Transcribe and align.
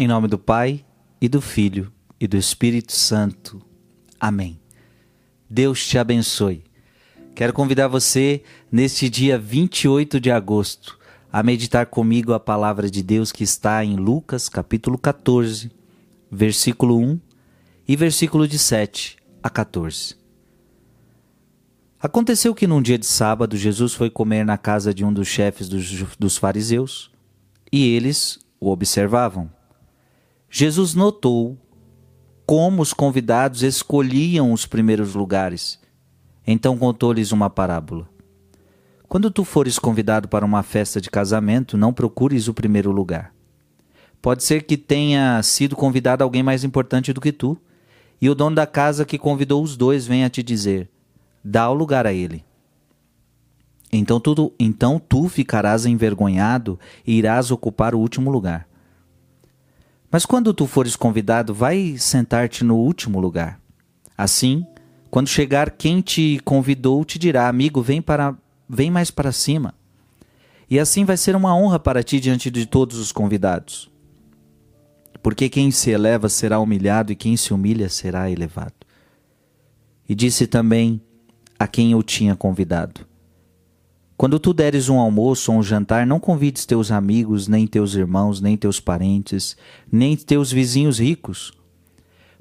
Em 0.00 0.06
nome 0.06 0.28
do 0.28 0.38
Pai, 0.38 0.84
e 1.20 1.28
do 1.28 1.40
Filho, 1.40 1.92
e 2.20 2.28
do 2.28 2.36
Espírito 2.36 2.92
Santo. 2.92 3.60
Amém. 4.20 4.60
Deus 5.50 5.84
te 5.84 5.98
abençoe. 5.98 6.62
Quero 7.34 7.52
convidar 7.52 7.88
você, 7.88 8.44
neste 8.70 9.10
dia 9.10 9.36
28 9.36 10.20
de 10.20 10.30
agosto, 10.30 10.96
a 11.32 11.42
meditar 11.42 11.86
comigo 11.86 12.32
a 12.32 12.38
palavra 12.38 12.88
de 12.88 13.02
Deus 13.02 13.32
que 13.32 13.42
está 13.42 13.84
em 13.84 13.96
Lucas, 13.96 14.48
capítulo 14.48 14.96
14, 14.96 15.68
versículo 16.30 16.96
1 16.96 17.20
e 17.88 17.96
versículo 17.96 18.46
de 18.46 18.56
7 18.56 19.16
a 19.42 19.50
14. 19.50 20.14
Aconteceu 22.00 22.54
que 22.54 22.68
num 22.68 22.80
dia 22.80 22.98
de 22.98 23.06
sábado 23.06 23.56
Jesus 23.56 23.94
foi 23.94 24.10
comer 24.10 24.44
na 24.44 24.56
casa 24.56 24.94
de 24.94 25.04
um 25.04 25.12
dos 25.12 25.26
chefes 25.26 25.68
dos, 25.68 26.14
dos 26.16 26.36
fariseus 26.36 27.10
e 27.72 27.96
eles 27.96 28.38
o 28.60 28.70
observavam. 28.70 29.57
Jesus 30.50 30.94
notou 30.94 31.58
como 32.46 32.80
os 32.80 32.94
convidados 32.94 33.62
escolhiam 33.62 34.52
os 34.52 34.64
primeiros 34.64 35.14
lugares. 35.14 35.78
Então 36.46 36.78
contou-lhes 36.78 37.30
uma 37.32 37.50
parábola. 37.50 38.08
Quando 39.06 39.30
tu 39.30 39.44
fores 39.44 39.78
convidado 39.78 40.28
para 40.28 40.44
uma 40.44 40.62
festa 40.62 41.00
de 41.00 41.10
casamento, 41.10 41.76
não 41.76 41.92
procures 41.92 42.48
o 42.48 42.54
primeiro 42.54 42.90
lugar. 42.90 43.34
Pode 44.20 44.42
ser 44.42 44.62
que 44.62 44.76
tenha 44.76 45.42
sido 45.42 45.76
convidado 45.76 46.24
alguém 46.24 46.42
mais 46.42 46.64
importante 46.64 47.12
do 47.12 47.20
que 47.20 47.32
tu, 47.32 47.56
e 48.20 48.28
o 48.28 48.34
dono 48.34 48.56
da 48.56 48.66
casa 48.66 49.04
que 49.04 49.18
convidou 49.18 49.62
os 49.62 49.76
dois 49.76 50.06
venha 50.06 50.28
te 50.28 50.42
dizer: 50.42 50.90
dá 51.42 51.70
o 51.70 51.74
lugar 51.74 52.06
a 52.06 52.12
ele. 52.12 52.44
Então 53.90 54.20
tu, 54.20 54.52
então 54.58 54.98
tu 54.98 55.28
ficarás 55.28 55.86
envergonhado 55.86 56.78
e 57.06 57.14
irás 57.14 57.50
ocupar 57.50 57.94
o 57.94 57.98
último 57.98 58.30
lugar. 58.30 58.67
Mas 60.10 60.24
quando 60.24 60.54
tu 60.54 60.66
fores 60.66 60.96
convidado, 60.96 61.52
vai 61.52 61.96
sentar-te 61.98 62.64
no 62.64 62.76
último 62.76 63.20
lugar. 63.20 63.60
Assim, 64.16 64.66
quando 65.10 65.28
chegar 65.28 65.70
quem 65.70 66.00
te 66.00 66.40
convidou, 66.44 67.04
te 67.04 67.18
dirá: 67.18 67.48
Amigo, 67.48 67.82
vem 67.82 68.00
para 68.00 68.34
vem 68.68 68.90
mais 68.90 69.10
para 69.10 69.32
cima. 69.32 69.74
E 70.70 70.78
assim 70.78 71.04
vai 71.04 71.16
ser 71.16 71.34
uma 71.34 71.56
honra 71.56 71.78
para 71.78 72.02
ti 72.02 72.20
diante 72.20 72.50
de 72.50 72.66
todos 72.66 72.98
os 72.98 73.10
convidados. 73.10 73.90
Porque 75.22 75.48
quem 75.48 75.70
se 75.70 75.90
eleva 75.90 76.28
será 76.28 76.58
humilhado 76.58 77.10
e 77.10 77.16
quem 77.16 77.36
se 77.36 77.54
humilha 77.54 77.88
será 77.88 78.30
elevado. 78.30 78.74
E 80.06 80.14
disse 80.14 80.46
também 80.46 81.00
a 81.58 81.66
quem 81.66 81.92
eu 81.92 82.02
tinha 82.02 82.36
convidado: 82.36 83.06
quando 84.18 84.40
tu 84.40 84.52
deres 84.52 84.88
um 84.88 84.98
almoço 84.98 85.52
ou 85.52 85.58
um 85.58 85.62
jantar, 85.62 86.04
não 86.04 86.18
convides 86.18 86.66
teus 86.66 86.90
amigos, 86.90 87.46
nem 87.46 87.68
teus 87.68 87.94
irmãos, 87.94 88.40
nem 88.40 88.56
teus 88.56 88.80
parentes, 88.80 89.56
nem 89.92 90.16
teus 90.16 90.50
vizinhos 90.50 90.98
ricos, 90.98 91.52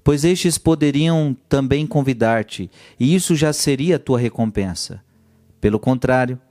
pois 0.03 0.23
estes 0.23 0.57
poderiam 0.57 1.37
também 1.47 1.85
convidar-te, 1.85 2.71
e 2.99 3.13
isso 3.13 3.35
já 3.35 3.53
seria 3.53 3.97
a 3.97 3.99
tua 3.99 4.17
recompensa. 4.17 5.03
Pelo 5.61 5.77
contrário, 5.77 6.41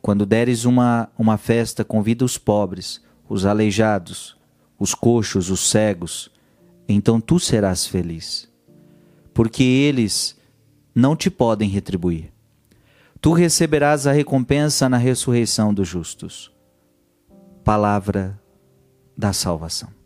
quando 0.00 0.24
deres 0.24 0.64
uma, 0.64 1.08
uma 1.18 1.36
festa, 1.36 1.84
convida 1.84 2.24
os 2.24 2.38
pobres, 2.38 3.02
os 3.28 3.44
aleijados, 3.44 4.36
os 4.78 4.94
coxos, 4.94 5.50
os 5.50 5.68
cegos, 5.68 6.30
então 6.88 7.20
tu 7.20 7.40
serás 7.40 7.88
feliz, 7.88 8.48
porque 9.34 9.64
eles 9.64 10.36
não 10.94 11.16
te 11.16 11.28
podem 11.28 11.68
retribuir 11.68 12.35
tu 13.20 13.32
receberás 13.32 14.06
a 14.06 14.12
recompensa 14.12 14.88
na 14.88 14.96
ressurreição 14.96 15.72
dos 15.72 15.88
justos. 15.88 16.52
Palavra 17.64 18.40
da 19.16 19.32
salvação. 19.32 19.96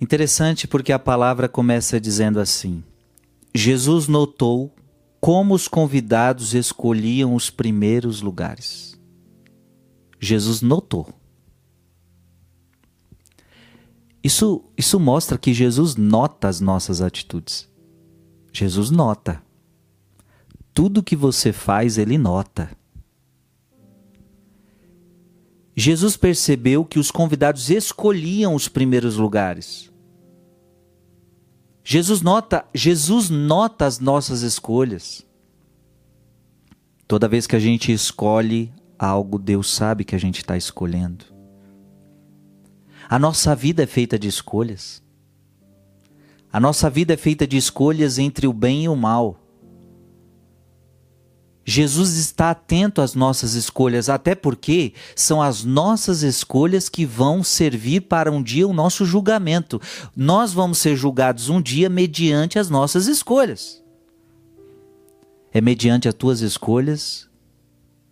Interessante 0.00 0.68
porque 0.68 0.92
a 0.92 0.98
palavra 0.98 1.48
começa 1.48 1.98
dizendo 1.98 2.38
assim: 2.38 2.84
Jesus 3.54 4.06
notou 4.06 4.74
como 5.20 5.54
os 5.54 5.66
convidados 5.66 6.54
escolhiam 6.54 7.34
os 7.34 7.48
primeiros 7.48 8.20
lugares. 8.20 9.00
Jesus 10.20 10.60
notou. 10.60 11.08
Isso, 14.26 14.64
isso 14.76 14.98
mostra 14.98 15.38
que 15.38 15.54
Jesus 15.54 15.94
nota 15.94 16.48
as 16.48 16.60
nossas 16.60 17.00
atitudes. 17.00 17.70
Jesus 18.52 18.90
nota. 18.90 19.40
Tudo 20.74 21.00
que 21.00 21.14
você 21.14 21.52
faz, 21.52 21.96
ele 21.96 22.18
nota. 22.18 22.68
Jesus 25.76 26.16
percebeu 26.16 26.84
que 26.84 26.98
os 26.98 27.12
convidados 27.12 27.70
escolhiam 27.70 28.52
os 28.52 28.66
primeiros 28.66 29.14
lugares. 29.14 29.92
Jesus 31.84 32.20
nota, 32.20 32.66
Jesus 32.74 33.30
nota 33.30 33.86
as 33.86 34.00
nossas 34.00 34.42
escolhas. 34.42 35.24
Toda 37.06 37.28
vez 37.28 37.46
que 37.46 37.54
a 37.54 37.60
gente 37.60 37.92
escolhe 37.92 38.72
algo, 38.98 39.38
Deus 39.38 39.72
sabe 39.72 40.04
que 40.04 40.16
a 40.16 40.18
gente 40.18 40.38
está 40.38 40.56
escolhendo. 40.56 41.35
A 43.08 43.18
nossa 43.18 43.54
vida 43.54 43.84
é 43.84 43.86
feita 43.86 44.18
de 44.18 44.26
escolhas. 44.26 45.02
A 46.52 46.58
nossa 46.58 46.90
vida 46.90 47.14
é 47.14 47.16
feita 47.16 47.46
de 47.46 47.56
escolhas 47.56 48.18
entre 48.18 48.46
o 48.46 48.52
bem 48.52 48.84
e 48.84 48.88
o 48.88 48.96
mal. 48.96 49.38
Jesus 51.68 52.16
está 52.16 52.50
atento 52.50 53.00
às 53.00 53.14
nossas 53.14 53.54
escolhas, 53.54 54.08
até 54.08 54.34
porque 54.34 54.94
são 55.16 55.42
as 55.42 55.64
nossas 55.64 56.22
escolhas 56.22 56.88
que 56.88 57.04
vão 57.04 57.42
servir 57.42 58.02
para 58.02 58.30
um 58.30 58.42
dia 58.42 58.66
o 58.66 58.72
nosso 58.72 59.04
julgamento. 59.04 59.80
Nós 60.14 60.52
vamos 60.52 60.78
ser 60.78 60.96
julgados 60.96 61.48
um 61.48 61.60
dia 61.60 61.88
mediante 61.88 62.58
as 62.58 62.70
nossas 62.70 63.08
escolhas. 63.08 63.82
É 65.52 65.60
mediante 65.60 66.08
as 66.08 66.14
tuas 66.14 66.40
escolhas 66.40 67.28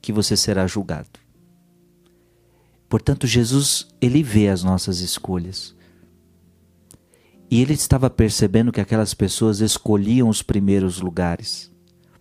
que 0.02 0.12
você 0.12 0.36
será 0.36 0.66
julgado. 0.66 1.23
Portanto, 2.94 3.26
Jesus, 3.26 3.88
ele 4.00 4.22
vê 4.22 4.48
as 4.48 4.62
nossas 4.62 5.00
escolhas. 5.00 5.74
E 7.50 7.60
ele 7.60 7.72
estava 7.72 8.08
percebendo 8.08 8.70
que 8.70 8.80
aquelas 8.80 9.12
pessoas 9.12 9.58
escolhiam 9.58 10.28
os 10.28 10.42
primeiros 10.42 11.00
lugares, 11.00 11.72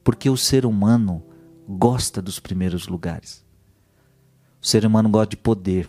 porque 0.03 0.31
o 0.31 0.35
ser 0.35 0.65
humano 0.65 1.23
gosta 1.69 2.23
dos 2.23 2.39
primeiros 2.39 2.87
lugares. 2.87 3.45
O 4.59 4.65
ser 4.65 4.83
humano 4.83 5.09
gosta 5.09 5.29
de 5.29 5.37
poder. 5.37 5.87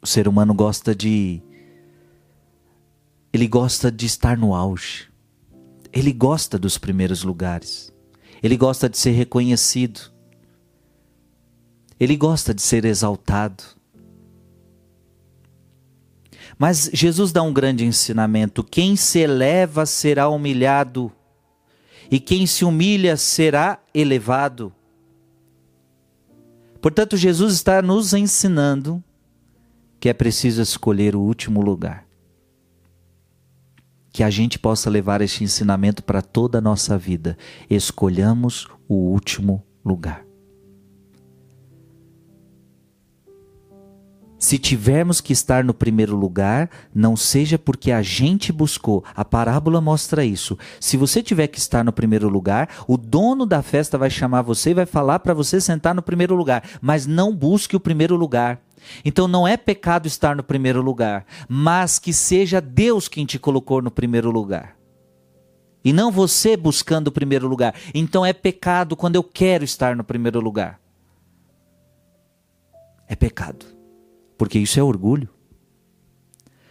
O 0.00 0.06
ser 0.06 0.28
humano 0.28 0.54
gosta 0.54 0.94
de 0.94 1.42
ele 3.32 3.48
gosta 3.48 3.90
de 3.90 4.06
estar 4.06 4.38
no 4.38 4.54
auge. 4.54 5.08
Ele 5.92 6.12
gosta 6.12 6.56
dos 6.56 6.78
primeiros 6.78 7.24
lugares. 7.24 7.92
Ele 8.40 8.56
gosta 8.56 8.88
de 8.88 8.96
ser 8.96 9.10
reconhecido. 9.10 10.12
Ele 12.02 12.16
gosta 12.16 12.52
de 12.52 12.60
ser 12.60 12.84
exaltado. 12.84 13.62
Mas 16.58 16.90
Jesus 16.92 17.30
dá 17.30 17.44
um 17.44 17.52
grande 17.52 17.84
ensinamento: 17.84 18.64
quem 18.64 18.96
se 18.96 19.20
eleva 19.20 19.86
será 19.86 20.28
humilhado, 20.28 21.12
e 22.10 22.18
quem 22.18 22.44
se 22.44 22.64
humilha 22.64 23.16
será 23.16 23.78
elevado. 23.94 24.72
Portanto, 26.80 27.16
Jesus 27.16 27.54
está 27.54 27.80
nos 27.80 28.12
ensinando 28.12 29.00
que 30.00 30.08
é 30.08 30.12
preciso 30.12 30.60
escolher 30.60 31.14
o 31.14 31.20
último 31.20 31.62
lugar. 31.62 32.04
Que 34.12 34.24
a 34.24 34.28
gente 34.28 34.58
possa 34.58 34.90
levar 34.90 35.20
este 35.20 35.44
ensinamento 35.44 36.02
para 36.02 36.20
toda 36.20 36.58
a 36.58 36.60
nossa 36.60 36.98
vida. 36.98 37.38
Escolhamos 37.70 38.66
o 38.88 38.96
último 38.96 39.64
lugar. 39.84 40.31
Se 44.42 44.58
tivermos 44.58 45.20
que 45.20 45.32
estar 45.32 45.62
no 45.62 45.72
primeiro 45.72 46.16
lugar, 46.16 46.68
não 46.92 47.16
seja 47.16 47.56
porque 47.56 47.92
a 47.92 48.02
gente 48.02 48.52
buscou. 48.52 49.04
A 49.14 49.24
parábola 49.24 49.80
mostra 49.80 50.24
isso. 50.24 50.58
Se 50.80 50.96
você 50.96 51.22
tiver 51.22 51.46
que 51.46 51.60
estar 51.60 51.84
no 51.84 51.92
primeiro 51.92 52.28
lugar, 52.28 52.68
o 52.88 52.96
dono 52.96 53.46
da 53.46 53.62
festa 53.62 53.96
vai 53.96 54.10
chamar 54.10 54.42
você 54.42 54.70
e 54.70 54.74
vai 54.74 54.84
falar 54.84 55.20
para 55.20 55.32
você 55.32 55.60
sentar 55.60 55.94
no 55.94 56.02
primeiro 56.02 56.34
lugar, 56.34 56.64
mas 56.80 57.06
não 57.06 57.32
busque 57.32 57.76
o 57.76 57.80
primeiro 57.80 58.16
lugar. 58.16 58.60
Então 59.04 59.28
não 59.28 59.46
é 59.46 59.56
pecado 59.56 60.08
estar 60.08 60.34
no 60.34 60.42
primeiro 60.42 60.82
lugar, 60.82 61.24
mas 61.48 62.00
que 62.00 62.12
seja 62.12 62.60
Deus 62.60 63.06
quem 63.06 63.24
te 63.24 63.38
colocou 63.38 63.80
no 63.80 63.92
primeiro 63.92 64.32
lugar. 64.32 64.76
E 65.84 65.92
não 65.92 66.10
você 66.10 66.56
buscando 66.56 67.06
o 67.06 67.12
primeiro 67.12 67.46
lugar. 67.46 67.76
Então 67.94 68.26
é 68.26 68.32
pecado 68.32 68.96
quando 68.96 69.14
eu 69.14 69.22
quero 69.22 69.62
estar 69.62 69.94
no 69.94 70.02
primeiro 70.02 70.40
lugar. 70.40 70.80
É 73.06 73.14
pecado 73.14 73.81
porque 74.42 74.58
isso 74.58 74.80
é 74.80 74.82
orgulho. 74.82 75.28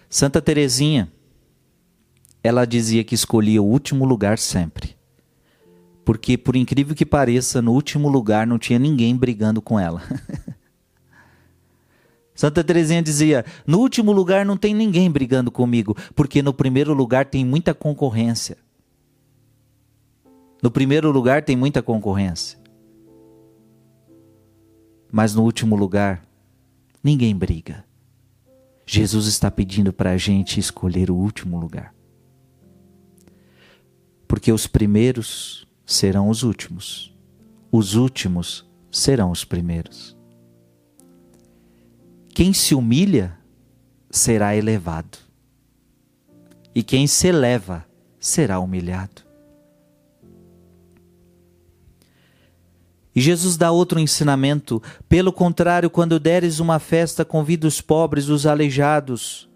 Santa 0.10 0.42
Teresinha, 0.42 1.10
ela 2.44 2.66
dizia 2.66 3.02
que 3.02 3.16
escolhia 3.16 3.62
o 3.62 3.66
último 3.66 4.04
lugar 4.04 4.38
sempre, 4.38 4.98
Porque, 6.04 6.38
por 6.38 6.58
incrível 6.58 6.94
que 6.94 7.06
pareça, 7.06 7.62
no 7.62 7.72
último 7.72 8.10
lugar 8.10 8.46
não 8.46 8.60
tinha 8.60 8.78
ninguém 8.78 9.16
brigando 9.16 9.62
com 9.62 9.80
ela. 9.80 10.04
Santa 12.36 12.62
Teresinha 12.62 13.02
dizia: 13.02 13.46
no 13.66 13.80
último 13.80 14.12
lugar 14.12 14.46
não 14.46 14.58
tem 14.58 14.74
ninguém 14.74 15.10
brigando 15.10 15.50
comigo, 15.50 15.96
porque 16.14 16.42
no 16.42 16.54
primeiro 16.54 16.94
lugar 16.94 17.26
tem 17.26 17.46
muita 17.46 17.74
concorrência. 17.74 18.58
No 20.62 20.70
primeiro 20.70 21.10
lugar 21.10 21.42
tem 21.42 21.56
muita 21.56 21.82
concorrência. 21.82 22.60
Mas 25.10 25.34
no 25.34 25.44
último 25.44 25.78
lugar, 25.78 26.30
ninguém 27.04 27.36
briga. 27.36 27.86
Jesus 28.86 29.26
está 29.28 29.50
pedindo 29.50 29.94
para 29.94 30.12
a 30.12 30.18
gente 30.18 30.60
escolher 30.60 31.10
o 31.10 31.16
último 31.16 31.60
lugar. 31.60 31.94
Porque 34.28 34.52
os 34.52 34.68
primeiros 34.68 35.68
serão 35.86 36.30
os 36.30 36.44
últimos, 36.44 37.14
os 37.72 37.96
últimos 37.96 38.70
serão 38.92 39.32
os 39.32 39.44
primeiros. 39.44 40.16
Quem 42.34 42.54
se 42.54 42.74
humilha 42.74 43.38
será 44.10 44.56
elevado, 44.56 45.18
e 46.74 46.82
quem 46.82 47.08
se 47.08 47.28
eleva 47.28 47.86
será 48.20 48.60
humilhado. 48.60 49.31
E 53.16 53.20
Jesus 53.20 53.58
dá 53.58 53.72
outro 53.72 54.00
ensinamento: 54.00 54.82
pelo 55.08 55.32
contrário, 55.32 55.90
quando 55.90 56.20
deres 56.20 56.60
uma 56.60 56.80
festa, 56.80 57.26
convida 57.26 57.68
os 57.68 57.82
pobres, 57.82 58.30
os 58.30 58.46
aleijados, 58.46 59.50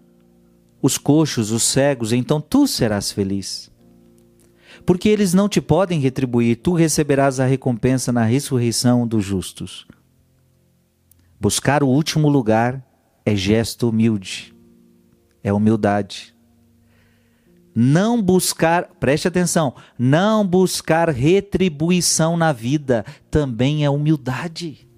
os 0.80 0.98
coxos, 0.98 1.50
os 1.50 1.62
cegos, 1.62 2.12
então 2.12 2.40
tu 2.40 2.66
serás 2.66 3.10
feliz. 3.10 3.70
Porque 4.84 5.08
eles 5.08 5.32
não 5.32 5.48
te 5.48 5.60
podem 5.60 5.98
retribuir, 5.98 6.56
tu 6.56 6.74
receberás 6.74 7.40
a 7.40 7.46
recompensa 7.46 8.12
na 8.12 8.24
ressurreição 8.24 9.06
dos 9.06 9.24
justos. 9.24 9.86
Buscar 11.40 11.82
o 11.82 11.88
último 11.88 12.28
lugar 12.28 12.86
é 13.24 13.34
gesto 13.34 13.88
humilde, 13.88 14.54
é 15.42 15.52
humildade. 15.52 16.35
Não 17.78 18.22
buscar, 18.22 18.84
preste 18.98 19.28
atenção, 19.28 19.74
não 19.98 20.46
buscar 20.46 21.10
retribuição 21.10 22.34
na 22.34 22.50
vida 22.50 23.04
também 23.30 23.84
é 23.84 23.90
humildade. 23.90 24.88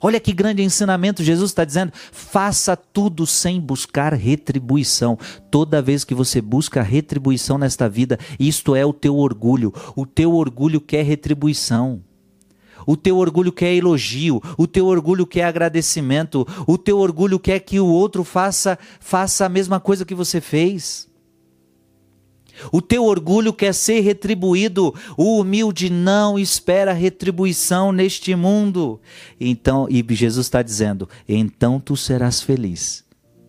Olha 0.00 0.18
que 0.18 0.32
grande 0.32 0.62
ensinamento 0.62 1.22
Jesus 1.22 1.50
está 1.50 1.66
dizendo: 1.66 1.92
faça 2.10 2.74
tudo 2.74 3.26
sem 3.26 3.60
buscar 3.60 4.14
retribuição. 4.14 5.18
Toda 5.50 5.82
vez 5.82 6.02
que 6.02 6.14
você 6.14 6.40
busca 6.40 6.80
retribuição 6.80 7.58
nesta 7.58 7.88
vida, 7.90 8.18
isto 8.40 8.74
é 8.74 8.86
o 8.86 8.92
teu 8.94 9.14
orgulho. 9.16 9.70
O 9.94 10.06
teu 10.06 10.32
orgulho 10.32 10.80
quer 10.80 11.02
retribuição. 11.02 12.02
O 12.86 12.96
teu 12.96 13.18
orgulho 13.18 13.52
quer 13.52 13.74
elogio, 13.74 14.40
o 14.56 14.66
teu 14.66 14.86
orgulho 14.86 15.26
quer 15.26 15.44
agradecimento, 15.44 16.46
o 16.66 16.78
teu 16.78 16.98
orgulho 16.98 17.38
quer 17.38 17.60
que 17.60 17.78
o 17.78 17.86
outro 17.86 18.24
faça 18.24 18.78
faça 18.98 19.44
a 19.44 19.48
mesma 19.48 19.78
coisa 19.78 20.06
que 20.06 20.14
você 20.14 20.40
fez. 20.40 21.07
O 22.72 22.80
teu 22.80 23.04
orgulho 23.04 23.52
quer 23.52 23.72
ser 23.72 24.00
retribuído. 24.00 24.94
O 25.16 25.40
humilde 25.40 25.90
não 25.90 26.38
espera 26.38 26.92
retribuição 26.92 27.92
neste 27.92 28.34
mundo. 28.34 29.00
Então, 29.40 29.86
e 29.90 30.04
Jesus 30.14 30.46
está 30.46 30.62
dizendo: 30.62 31.08
então 31.28 31.80
tu 31.80 31.96
serás 31.96 32.40
feliz. 32.42 33.04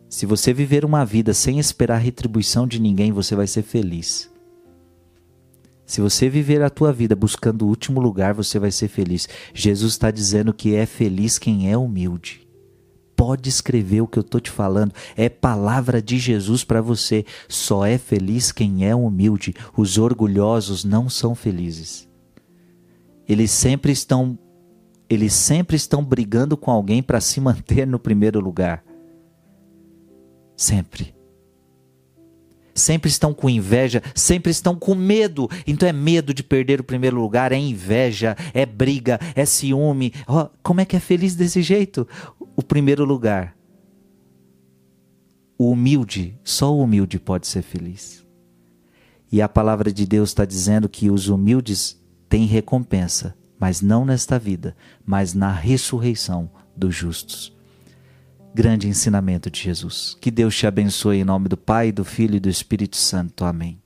Se 0.10 0.26
você 0.26 0.52
viver 0.52 0.84
uma 0.84 1.06
vida 1.06 1.34
sem 1.34 1.60
esperar 1.60 1.98
retribuição 1.98 2.68
de 2.68 2.82
ninguém, 2.82 3.12
você 3.12 3.36
vai 3.36 3.46
ser 3.46 3.62
feliz. 3.62 4.30
Se 5.86 6.02
você 6.02 6.30
viver 6.30 6.62
a 6.62 6.70
tua 6.70 6.92
vida 6.92 7.16
buscando 7.16 7.64
o 7.64 7.68
último 7.68 8.00
lugar, 8.00 8.34
você 8.34 8.60
vai 8.60 8.72
ser 8.72 8.88
feliz. 8.88 9.28
Jesus 9.54 9.94
está 9.94 10.12
dizendo 10.12 10.54
que 10.54 10.76
é 10.76 10.86
feliz 10.86 11.38
quem 11.40 11.72
é 11.72 11.78
humilde. 11.78 12.49
Pode 13.20 13.50
escrever 13.50 14.00
o 14.00 14.08
que 14.08 14.18
eu 14.18 14.22
estou 14.22 14.40
te 14.40 14.50
falando. 14.50 14.94
É 15.18 15.28
palavra 15.28 16.02
de 16.02 16.18
Jesus 16.18 16.64
para 16.64 16.82
você. 16.82 17.26
Só 17.50 17.86
é 17.86 17.98
feliz 17.98 18.50
quem 18.50 18.88
é 18.88 18.96
humilde. 18.96 19.54
Os 19.76 19.98
orgulhosos 19.98 20.86
não 20.86 21.10
são 21.10 21.36
felizes. 21.36 22.08
Eles 23.28 23.52
sempre 23.52 23.92
estão 23.92 24.40
eles 25.10 25.34
sempre 25.34 25.76
estão 25.76 26.02
brigando 26.02 26.56
com 26.56 26.72
alguém 26.72 27.04
para 27.04 27.20
se 27.20 27.42
manter 27.42 27.86
no 27.86 28.00
primeiro 28.00 28.40
lugar. 28.40 28.86
Sempre 30.56 31.14
sempre 32.80 33.10
estão 33.10 33.34
com 33.34 33.50
inveja, 33.50 34.02
sempre 34.16 34.52
estão 34.52 34.76
com 34.76 34.96
medo. 34.96 35.50
Então 35.68 35.88
é 35.88 35.94
medo 35.94 36.34
de 36.34 36.42
perder 36.42 36.80
o 36.80 36.84
primeiro 36.84 37.20
lugar, 37.20 37.52
é 37.52 37.58
inveja, 37.58 38.36
é 38.54 38.66
briga, 38.66 39.20
é 39.36 39.46
ciúme. 39.46 40.14
Oh, 40.28 40.48
como 40.64 40.82
é 40.82 40.86
que 40.86 40.96
é 40.96 41.00
feliz 41.00 41.36
desse 41.36 41.62
jeito? 41.62 42.08
O 42.60 42.62
primeiro 42.62 43.06
lugar. 43.06 43.56
O 45.58 45.72
humilde, 45.72 46.38
só 46.44 46.76
o 46.76 46.82
humilde 46.82 47.18
pode 47.18 47.48
ser 47.48 47.62
feliz. 47.62 48.26
E 49.32 49.42
a 49.42 49.48
palavra 49.48 49.94
de 49.94 50.06
Deus 50.06 50.32
está 50.32 50.44
dizendo 50.44 50.90
que 50.90 51.10
os 51.10 51.30
humildes 51.30 51.98
têm 52.28 52.46
recompensa, 52.46 53.34
mas 53.58 53.80
não 53.80 54.04
nesta 54.04 54.38
vida, 54.38 54.76
mas 55.06 55.34
na 55.34 55.54
ressurreição 55.54 56.52
dos 56.76 56.94
justos 56.94 57.58
grande 58.54 58.90
ensinamento 58.90 59.50
de 59.50 59.62
Jesus. 59.62 60.18
Que 60.20 60.30
Deus 60.30 60.54
te 60.54 60.68
abençoe 60.68 61.20
em 61.20 61.24
nome 61.24 61.48
do 61.48 61.56
Pai, 61.56 61.94
do 61.94 62.04
Filho 62.04 62.36
e 62.36 62.40
do 62.42 62.50
Espírito 62.50 62.98
Santo. 62.98 63.46
Amém. 63.46 63.80